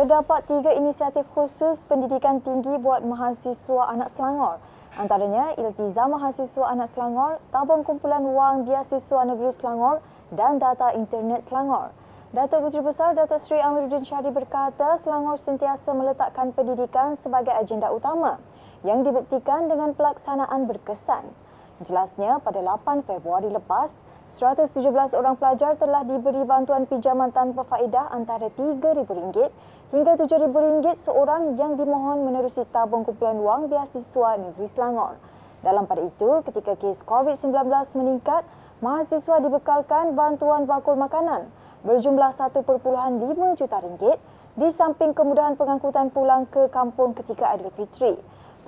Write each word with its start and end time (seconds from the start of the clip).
terdapat 0.00 0.48
tiga 0.48 0.72
inisiatif 0.72 1.28
khusus 1.36 1.84
pendidikan 1.84 2.40
tinggi 2.40 2.72
buat 2.80 3.04
mahasiswa 3.04 3.84
anak 3.92 4.08
Selangor. 4.16 4.56
Antaranya 4.96 5.52
Iltiza 5.60 6.08
Mahasiswa 6.08 6.72
Anak 6.72 6.88
Selangor, 6.96 7.36
Tabung 7.52 7.84
Kumpulan 7.84 8.24
Wang 8.24 8.64
Biasiswa 8.64 9.28
Negeri 9.28 9.52
Selangor 9.60 10.00
dan 10.32 10.56
Data 10.56 10.96
Internet 10.96 11.44
Selangor. 11.52 11.92
Datuk 12.32 12.64
Puteri 12.64 12.80
Besar 12.80 13.12
Datuk 13.12 13.44
Seri 13.44 13.60
Amiruddin 13.60 14.00
Syari 14.00 14.32
berkata 14.32 14.96
Selangor 14.96 15.36
sentiasa 15.36 15.92
meletakkan 15.92 16.56
pendidikan 16.56 17.20
sebagai 17.20 17.52
agenda 17.52 17.92
utama 17.92 18.40
yang 18.88 19.04
dibuktikan 19.04 19.68
dengan 19.68 19.92
pelaksanaan 19.92 20.64
berkesan. 20.64 21.28
Jelasnya 21.84 22.40
pada 22.40 22.64
8 22.64 23.04
Februari 23.04 23.52
lepas, 23.52 23.92
117 24.30 24.86
orang 25.18 25.34
pelajar 25.34 25.74
telah 25.74 26.06
diberi 26.06 26.46
bantuan 26.46 26.86
pinjaman 26.86 27.34
tanpa 27.34 27.66
faedah 27.66 28.14
antara 28.14 28.46
RM3,000 28.54 29.50
hingga 29.90 30.14
RM7,000 30.22 31.02
seorang 31.02 31.58
yang 31.58 31.74
dimohon 31.74 32.22
menerusi 32.22 32.62
tabung 32.70 33.02
kumpulan 33.02 33.42
wang 33.42 33.66
biasiswa 33.66 34.38
negeri 34.38 34.70
Selangor. 34.70 35.18
Dalam 35.66 35.90
pada 35.90 36.06
itu, 36.06 36.46
ketika 36.46 36.78
kes 36.78 37.02
COVID-19 37.02 37.50
meningkat, 37.98 38.46
mahasiswa 38.78 39.42
dibekalkan 39.42 40.14
bantuan 40.14 40.62
bakul 40.62 40.94
makanan 40.94 41.50
berjumlah 41.82 42.30
1.5 42.36 42.60
juta 43.56 43.76
ringgit 43.80 44.18
di 44.54 44.68
samping 44.70 45.16
kemudahan 45.16 45.56
pengangkutan 45.56 46.12
pulang 46.12 46.44
ke 46.46 46.68
kampung 46.68 47.16
ketika 47.16 47.56
Aidilfitri. 47.56 48.14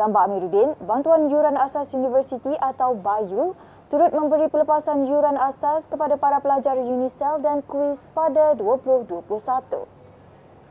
Tambah 0.00 0.24
Amiruddin, 0.24 0.72
bantuan 0.88 1.28
yuran 1.28 1.52
asas 1.60 1.92
universiti 1.92 2.48
atau 2.56 2.96
BAYU 2.96 3.52
turut 3.92 4.08
memberi 4.08 4.48
pelepasan 4.48 5.04
yuran 5.04 5.36
asas 5.36 5.84
kepada 5.84 6.16
para 6.16 6.40
pelajar 6.40 6.80
Unicel 6.80 7.44
dan 7.44 7.60
kuis 7.60 8.00
pada 8.16 8.56
2021. 8.56 9.20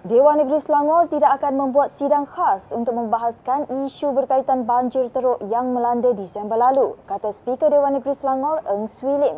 Dewan 0.10 0.42
Negeri 0.42 0.58
Selangor 0.58 1.06
tidak 1.06 1.38
akan 1.38 1.54
membuat 1.54 1.94
sidang 2.02 2.26
khas 2.26 2.74
untuk 2.74 2.98
membahaskan 2.98 3.70
isu 3.86 4.18
berkaitan 4.18 4.66
banjir 4.66 5.06
teruk 5.14 5.38
yang 5.54 5.70
melanda 5.70 6.18
Disember 6.18 6.58
lalu, 6.58 6.98
kata 7.06 7.30
Speaker 7.30 7.70
Dewan 7.70 8.02
Negeri 8.02 8.18
Selangor, 8.18 8.66
Eng 8.66 8.90
Swee 8.90 9.14
Lim. 9.14 9.38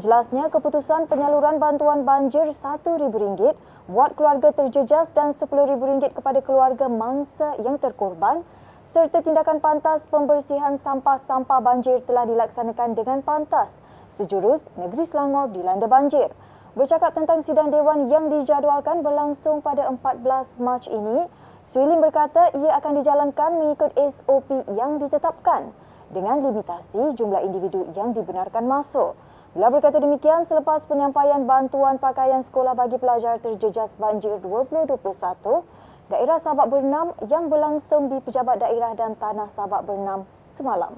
Jelasnya 0.00 0.48
keputusan 0.48 1.04
penyaluran 1.12 1.60
bantuan 1.60 2.08
banjir 2.08 2.48
RM1,000 2.48 3.52
buat 3.92 4.16
keluarga 4.16 4.56
terjejas 4.56 5.12
dan 5.12 5.36
RM10,000 5.36 6.16
kepada 6.16 6.40
keluarga 6.40 6.88
mangsa 6.88 7.60
yang 7.60 7.76
terkorban 7.76 8.40
serta 8.88 9.20
tindakan 9.20 9.60
pantas 9.60 10.00
pembersihan 10.08 10.80
sampah-sampah 10.80 11.60
banjir 11.60 12.00
telah 12.08 12.24
dilaksanakan 12.24 12.96
dengan 12.96 13.20
pantas 13.20 13.68
sejurus 14.16 14.64
negeri 14.80 15.04
Selangor 15.04 15.52
dilanda 15.52 15.84
banjir. 15.84 16.32
Bercakap 16.72 17.12
tentang 17.12 17.44
sidang 17.44 17.68
dewan 17.68 18.08
yang 18.08 18.32
dijadualkan 18.32 19.04
berlangsung 19.04 19.60
pada 19.60 19.92
14 19.92 20.24
Mac 20.64 20.88
ini, 20.88 21.28
Suilim 21.68 22.00
berkata 22.00 22.48
ia 22.56 22.80
akan 22.80 22.92
dijalankan 23.04 23.50
mengikut 23.60 23.92
SOP 23.92 24.48
yang 24.72 24.96
ditetapkan 24.96 25.68
dengan 26.08 26.40
limitasi 26.40 27.12
jumlah 27.12 27.44
individu 27.44 27.84
yang 27.92 28.16
dibenarkan 28.16 28.64
masuk. 28.64 29.12
Beliau 29.52 29.68
berkata 29.68 30.00
demikian 30.00 30.48
selepas 30.48 30.88
penyampaian 30.88 31.44
bantuan 31.44 32.00
pakaian 32.00 32.40
sekolah 32.40 32.72
bagi 32.72 32.96
pelajar 32.96 33.36
terjejas 33.36 33.92
banjir 34.00 34.40
2021 34.40 34.96
daerah 36.08 36.40
Sabak 36.40 36.72
Bernam 36.72 37.12
yang 37.28 37.52
berlangsung 37.52 38.08
di 38.08 38.16
Pejabat 38.24 38.56
Daerah 38.64 38.96
dan 38.96 39.12
Tanah 39.20 39.48
Sabak 39.52 39.84
Bernam 39.84 40.24
semalam. 40.56 40.96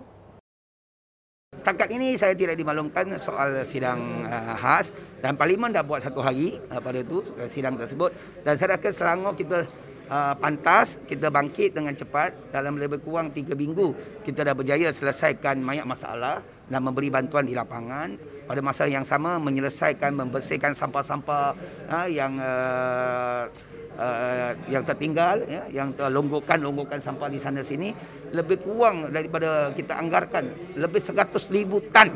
Setakat 1.51 1.91
ini 1.91 2.15
saya 2.15 2.33
tidak 2.39 2.55
dimaklumkan 2.55 3.11
soal 3.19 3.67
sidang 3.67 4.23
uh, 4.23 4.55
khas 4.55 4.95
dan 5.19 5.35
Parlimen 5.35 5.75
dah 5.75 5.83
buat 5.83 5.99
satu 5.99 6.23
hari 6.23 6.63
uh, 6.71 6.79
pada 6.79 7.03
itu 7.03 7.27
uh, 7.37 7.51
sidang 7.51 7.75
tersebut. 7.75 8.15
Dan 8.47 8.55
saya 8.55 8.79
rasa 8.79 8.95
Selangor 8.95 9.35
kita 9.35 9.67
uh, 10.07 10.35
pantas 10.39 11.03
kita 11.11 11.27
bangkit 11.27 11.75
dengan 11.75 11.93
cepat. 11.99 12.55
Dalam 12.55 12.79
lebih 12.79 13.03
kurang 13.03 13.35
tiga 13.35 13.59
minggu 13.59 14.23
kita 14.23 14.47
dah 14.47 14.55
berjaya 14.55 14.95
selesaikan 14.95 15.59
banyak 15.59 15.91
masalah 15.91 16.39
dan 16.71 16.87
memberi 16.87 17.11
bantuan 17.11 17.43
di 17.43 17.59
lapangan. 17.59 18.15
Pada 18.47 18.63
masa 18.63 18.87
yang 18.87 19.03
sama 19.03 19.43
menyelesaikan 19.43 20.15
membersihkan 20.15 20.71
sampah-sampah 20.79 21.59
uh, 21.91 22.07
yang 22.07 22.39
uh, 22.39 23.51
uh, 24.01 24.51
yang 24.73 24.83
tertinggal 24.83 25.45
ya 25.45 25.69
yang 25.69 25.93
terlonggokan 25.93 26.65
longgokan 26.65 26.99
sampah 27.05 27.29
di 27.29 27.37
sana 27.37 27.61
sini 27.61 27.93
lebih 28.33 28.65
kurang 28.65 29.13
daripada 29.13 29.71
kita 29.77 30.01
anggarkan 30.01 30.75
lebih 30.81 31.01
100,000 31.05 31.93
tan 31.93 32.09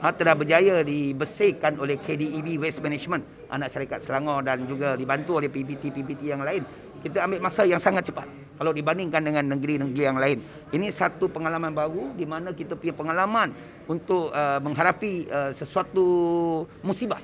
ha, 0.00 0.14
telah 0.14 0.38
berjaya 0.38 0.86
dibersihkan 0.86 1.80
oleh 1.82 1.98
KDEB 1.98 2.62
Waste 2.62 2.84
Management 2.84 3.48
anak 3.50 3.72
syarikat 3.72 4.04
Selangor 4.04 4.44
dan 4.44 4.68
juga 4.68 4.94
dibantu 4.94 5.38
oleh 5.40 5.48
PBT-PBT 5.48 6.22
yang 6.26 6.42
lain. 6.42 6.62
Kita 7.00 7.24
ambil 7.24 7.40
masa 7.40 7.68
yang 7.68 7.80
sangat 7.80 8.10
cepat. 8.10 8.26
Kalau 8.54 8.70
dibandingkan 8.70 9.18
dengan 9.18 9.50
negeri-negeri 9.50 10.02
yang 10.02 10.14
lain. 10.14 10.38
Ini 10.70 10.86
satu 10.94 11.26
pengalaman 11.26 11.74
baru 11.74 12.14
di 12.14 12.22
mana 12.22 12.54
kita 12.54 12.78
punya 12.78 12.94
pengalaman 12.94 13.50
untuk 13.90 14.30
uh, 14.30 14.62
menghadapi 14.62 15.26
uh, 15.26 15.50
sesuatu 15.50 16.06
musibah 16.86 17.18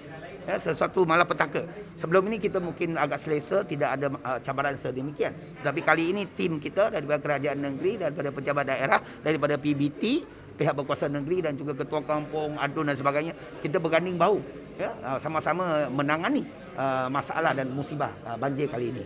ya, 0.46 0.56
sesuatu 0.56 1.04
malapetaka. 1.04 1.66
Sebelum 1.96 2.28
ini 2.30 2.40
kita 2.40 2.62
mungkin 2.62 2.96
agak 2.96 3.20
selesa, 3.20 3.64
tidak 3.64 3.98
ada 3.98 4.06
uh, 4.20 4.38
cabaran 4.40 4.76
sedemikian. 4.76 5.32
Tapi 5.60 5.80
kali 5.84 6.12
ini 6.12 6.28
tim 6.32 6.56
kita 6.60 6.92
daripada 6.92 7.20
kerajaan 7.20 7.60
negeri, 7.60 8.00
daripada 8.00 8.28
pejabat 8.32 8.64
daerah, 8.68 9.00
daripada 9.20 9.54
PBT, 9.60 10.02
pihak 10.60 10.76
berkuasa 10.76 11.08
negeri 11.08 11.40
dan 11.40 11.56
juga 11.56 11.72
ketua 11.72 12.04
kampung, 12.04 12.60
adun 12.60 12.92
dan 12.92 12.96
sebagainya, 12.96 13.32
kita 13.64 13.80
berganding 13.80 14.20
bahu 14.20 14.40
ya, 14.76 14.92
uh, 15.00 15.18
sama-sama 15.20 15.88
menangani 15.88 16.44
uh, 16.76 17.08
masalah 17.08 17.56
dan 17.56 17.72
musibah 17.72 18.12
uh, 18.28 18.36
banjir 18.36 18.68
kali 18.68 18.92
ini. 18.92 19.04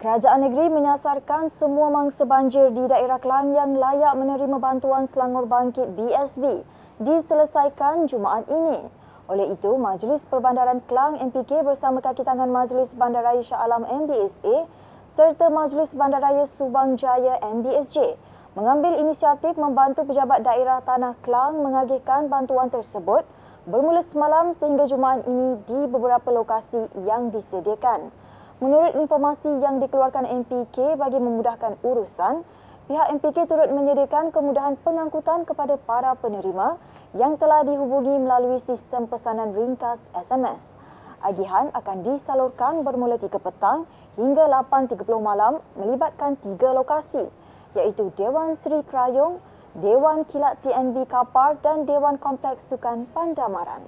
Kerajaan 0.00 0.48
negeri 0.48 0.72
menyasarkan 0.72 1.52
semua 1.60 1.92
mangsa 1.92 2.24
banjir 2.24 2.72
di 2.72 2.88
daerah 2.88 3.20
Kelang 3.20 3.52
yang 3.52 3.76
layak 3.76 4.16
menerima 4.16 4.56
bantuan 4.56 5.04
Selangor 5.12 5.44
Bangkit 5.44 5.92
BSB 5.92 6.64
diselesaikan 7.04 8.08
Jumaat 8.08 8.48
ini. 8.48 8.80
Oleh 9.30 9.54
itu, 9.54 9.78
Majlis 9.78 10.26
Perbandaran 10.26 10.82
Kelang 10.90 11.14
MPK 11.30 11.62
bersama 11.62 12.02
kaki 12.02 12.26
tangan 12.26 12.50
Majlis 12.50 12.98
Bandaraya 12.98 13.38
Shah 13.46 13.62
Alam 13.62 13.86
MBSA 13.86 14.66
serta 15.14 15.46
Majlis 15.46 15.94
Bandaraya 15.94 16.50
Subang 16.50 16.98
Jaya 16.98 17.38
MBSJ 17.38 18.18
mengambil 18.58 18.98
inisiatif 18.98 19.54
membantu 19.54 20.02
pejabat 20.02 20.42
daerah 20.42 20.82
Tanah 20.82 21.14
Kelang 21.22 21.62
mengagihkan 21.62 22.26
bantuan 22.26 22.74
tersebut 22.74 23.22
bermula 23.70 24.02
semalam 24.10 24.50
sehingga 24.50 24.90
Jumaat 24.90 25.22
ini 25.22 25.62
di 25.62 25.78
beberapa 25.86 26.26
lokasi 26.34 26.90
yang 27.06 27.30
disediakan. 27.30 28.10
Menurut 28.58 28.98
informasi 28.98 29.62
yang 29.62 29.78
dikeluarkan 29.78 30.26
MPK 30.26 30.98
bagi 30.98 31.22
memudahkan 31.22 31.78
urusan, 31.86 32.42
pihak 32.90 33.06
MPK 33.22 33.46
turut 33.46 33.70
menyediakan 33.70 34.34
kemudahan 34.34 34.74
pengangkutan 34.82 35.46
kepada 35.46 35.78
para 35.78 36.18
penerima 36.18 36.74
yang 37.14 37.34
telah 37.38 37.66
dihubungi 37.66 38.22
melalui 38.22 38.62
sistem 38.62 39.10
pesanan 39.10 39.50
ringkas 39.50 39.98
SMS. 40.14 40.62
Agihan 41.20 41.68
akan 41.74 42.06
disalurkan 42.06 42.86
bermula 42.86 43.20
3 43.20 43.28
petang 43.28 43.84
hingga 44.16 44.48
8.30 44.48 45.04
malam 45.20 45.60
melibatkan 45.76 46.38
tiga 46.40 46.72
lokasi 46.72 47.28
iaitu 47.76 48.10
Dewan 48.18 48.56
Seri 48.58 48.82
Krayong, 48.86 49.38
Dewan 49.78 50.26
Kilat 50.26 50.58
TNB 50.66 51.06
Kapar 51.06 51.60
dan 51.62 51.86
Dewan 51.86 52.18
Kompleks 52.18 52.66
Sukan 52.66 53.06
Pandamaran. 53.14 53.86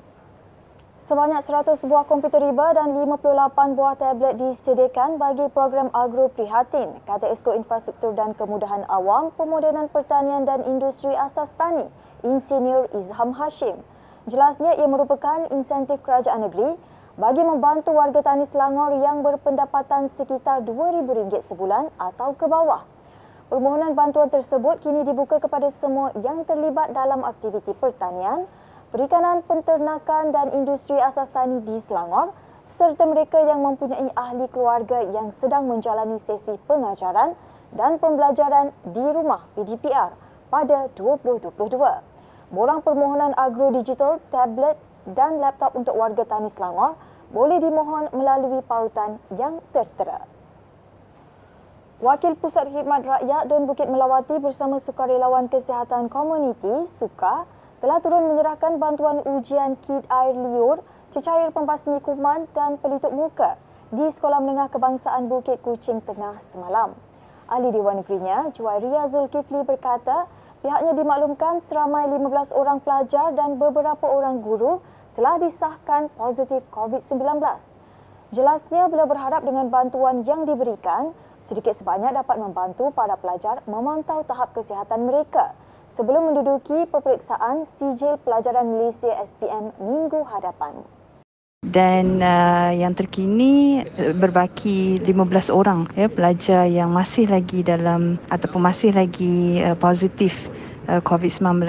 Sebanyak 1.02 1.42
100 1.42 1.82
buah 1.90 2.06
komputer 2.06 2.38
riba 2.38 2.78
dan 2.78 2.94
58 2.94 3.74
buah 3.74 3.98
tablet 3.98 4.38
disediakan 4.38 5.18
bagi 5.18 5.50
program 5.50 5.90
Agro 5.90 6.30
Prihatin, 6.30 6.94
kata 7.02 7.26
Esko 7.26 7.58
Infrastruktur 7.58 8.14
dan 8.14 8.38
Kemudahan 8.38 8.86
Awam, 8.86 9.34
Pemodenan 9.34 9.90
Pertanian 9.90 10.46
dan 10.46 10.62
Industri 10.62 11.10
Asas 11.10 11.50
Tani, 11.58 11.90
Insinyur 12.22 12.86
Izham 12.94 13.34
Hashim. 13.34 13.82
Jelasnya 14.30 14.78
ia 14.78 14.86
merupakan 14.86 15.50
insentif 15.50 15.98
kerajaan 16.06 16.46
negeri 16.46 16.78
bagi 17.18 17.42
membantu 17.42 17.92
warga 17.92 18.22
tani 18.22 18.46
Selangor 18.46 18.94
yang 19.02 19.26
berpendapatan 19.26 20.08
sekitar 20.14 20.62
RM2,000 20.62 21.42
sebulan 21.42 21.90
atau 21.98 22.32
ke 22.38 22.46
bawah. 22.46 22.86
Permohonan 23.50 23.92
bantuan 23.92 24.32
tersebut 24.32 24.80
kini 24.80 25.04
dibuka 25.04 25.36
kepada 25.42 25.68
semua 25.74 26.14
yang 26.22 26.46
terlibat 26.48 26.94
dalam 26.96 27.20
aktiviti 27.26 27.74
pertanian, 27.76 28.48
perikanan, 28.94 29.44
penternakan 29.44 30.32
dan 30.32 30.54
industri 30.56 30.96
asas 30.96 31.28
tani 31.34 31.60
di 31.66 31.76
Selangor 31.84 32.32
serta 32.72 33.04
mereka 33.04 33.42
yang 33.44 33.60
mempunyai 33.60 34.08
ahli 34.16 34.48
keluarga 34.48 35.04
yang 35.04 35.34
sedang 35.36 35.68
menjalani 35.68 36.16
sesi 36.24 36.56
pengajaran 36.64 37.36
dan 37.76 38.00
pembelajaran 38.00 38.72
di 38.88 39.04
rumah 39.04 39.44
PDPR 39.52 40.16
pada 40.48 40.88
2022. 40.96 42.11
Borang 42.52 42.84
permohonan 42.84 43.32
agro 43.32 43.72
digital, 43.72 44.20
tablet 44.28 44.76
dan 45.08 45.40
laptop 45.40 45.72
untuk 45.72 45.96
warga 45.96 46.28
tani 46.28 46.52
Selangor 46.52 47.00
boleh 47.32 47.56
dimohon 47.64 48.12
melalui 48.12 48.60
pautan 48.68 49.16
yang 49.40 49.64
tertera. 49.72 50.28
Wakil 52.04 52.36
Pusat 52.36 52.76
Khidmat 52.76 53.08
Rakyat 53.08 53.48
Dun 53.48 53.64
Bukit 53.64 53.88
Melawati 53.88 54.36
bersama 54.36 54.76
Sukarelawan 54.76 55.48
Kesihatan 55.48 56.12
Komuniti, 56.12 56.84
SUKA, 57.00 57.48
telah 57.80 57.98
turun 58.04 58.36
menyerahkan 58.36 58.76
bantuan 58.76 59.24
ujian 59.24 59.80
kit 59.80 60.04
air 60.12 60.36
liur, 60.36 60.84
cecair 61.08 61.48
pembasmi 61.56 62.04
kuman 62.04 62.50
dan 62.52 62.76
pelitup 62.76 63.16
muka 63.16 63.56
di 63.94 64.04
Sekolah 64.12 64.44
Menengah 64.44 64.68
Kebangsaan 64.68 65.30
Bukit 65.30 65.64
Kuching 65.64 66.04
Tengah 66.04 66.36
semalam. 66.52 66.92
Ahli 67.48 67.72
Dewan 67.72 68.04
Negerinya, 68.04 68.52
Juwairia 68.52 69.08
Zulkifli 69.08 69.64
berkata, 69.64 70.28
pihaknya 70.62 70.94
dimaklumkan 70.94 71.58
seramai 71.66 72.06
15 72.06 72.54
orang 72.54 72.78
pelajar 72.80 73.34
dan 73.34 73.58
beberapa 73.58 74.06
orang 74.06 74.40
guru 74.40 74.78
telah 75.18 75.36
disahkan 75.42 76.08
positif 76.14 76.62
COVID-19. 76.72 77.20
Jelasnya, 78.32 78.88
beliau 78.88 79.04
berharap 79.04 79.44
dengan 79.44 79.68
bantuan 79.68 80.24
yang 80.24 80.48
diberikan, 80.48 81.12
sedikit 81.42 81.76
sebanyak 81.76 82.16
dapat 82.16 82.40
membantu 82.40 82.88
para 82.94 83.18
pelajar 83.20 83.60
memantau 83.68 84.24
tahap 84.24 84.56
kesihatan 84.56 85.04
mereka 85.04 85.52
sebelum 85.92 86.32
menduduki 86.32 86.88
peperiksaan 86.88 87.68
sijil 87.76 88.16
pelajaran 88.24 88.64
Malaysia 88.72 89.12
SPM 89.28 89.76
minggu 89.76 90.24
hadapan. 90.24 90.80
Dan 91.62 92.18
uh, 92.18 92.74
yang 92.74 92.90
terkini 92.90 93.86
uh, 93.86 94.10
berbaki 94.18 94.98
15 94.98 95.46
orang 95.54 95.86
ya 95.94 96.10
pelajar 96.10 96.66
yang 96.66 96.90
masih 96.90 97.30
lagi 97.30 97.62
dalam 97.62 98.18
ataupun 98.34 98.66
masih 98.66 98.90
lagi 98.90 99.62
uh, 99.62 99.78
positif 99.78 100.50
uh, 100.90 100.98
COVID-19. 100.98 101.62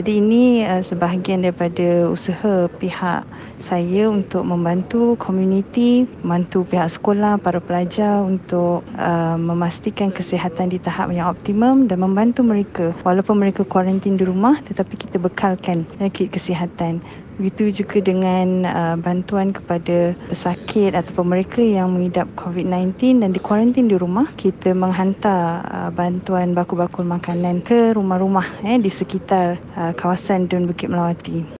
Jadi 0.00 0.24
ini 0.24 0.64
uh, 0.64 0.80
sebahagian 0.80 1.44
daripada 1.44 2.08
usaha 2.08 2.72
pihak 2.80 3.28
saya 3.60 4.08
untuk 4.08 4.48
membantu 4.48 5.12
komuniti, 5.20 6.08
membantu 6.24 6.64
pihak 6.64 6.88
sekolah, 6.88 7.36
para 7.36 7.60
pelajar 7.60 8.24
untuk 8.24 8.80
uh, 8.96 9.36
memastikan 9.36 10.08
kesihatan 10.08 10.72
di 10.72 10.80
tahap 10.80 11.12
yang 11.12 11.28
optimum 11.28 11.84
dan 11.84 12.00
membantu 12.00 12.40
mereka 12.40 12.96
walaupun 13.04 13.44
mereka 13.44 13.60
kuarantin 13.68 14.16
di 14.16 14.24
rumah 14.24 14.56
tetapi 14.64 14.96
kita 14.96 15.20
bekalkan 15.20 15.84
uh, 16.00 16.08
kit 16.08 16.32
kesihatan. 16.32 17.04
Begitu 17.38 17.86
juga 17.86 18.02
dengan 18.02 18.66
uh, 18.66 18.96
bantuan 18.98 19.54
kepada 19.54 20.18
pesakit 20.26 20.90
ataupun 20.90 21.38
mereka 21.38 21.62
yang 21.62 21.94
mengidap 21.94 22.26
COVID-19 22.34 23.22
dan 23.22 23.30
dikuarantin 23.30 23.86
di 23.86 23.94
rumah. 23.94 24.26
Kita 24.34 24.74
menghantar 24.74 25.62
uh, 25.70 25.90
bantuan 25.94 26.50
bakul-bakul 26.50 27.06
makanan 27.06 27.62
ke 27.62 27.94
rumah-rumah 27.94 28.58
eh, 28.66 28.82
di 28.82 28.90
sekitar 28.90 29.54
uh, 29.78 29.94
kawasan 29.94 30.50
Dun 30.50 30.66
Bukit 30.66 30.90
Melawati. 30.90 31.54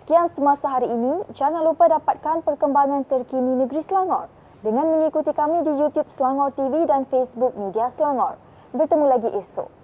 Sekian 0.00 0.32
semasa 0.32 0.72
hari 0.72 0.88
ini. 0.88 1.20
Jangan 1.36 1.68
lupa 1.68 1.92
dapatkan 1.92 2.40
perkembangan 2.40 3.04
terkini 3.04 3.60
negeri 3.60 3.84
Selangor 3.84 4.32
dengan 4.64 4.88
mengikuti 4.88 5.36
kami 5.36 5.68
di 5.68 5.72
YouTube 5.84 6.08
Selangor 6.08 6.56
TV 6.56 6.88
dan 6.88 7.04
Facebook 7.12 7.52
Media 7.60 7.92
Selangor. 7.92 8.40
Bertemu 8.72 9.04
lagi 9.04 9.28
esok. 9.36 9.79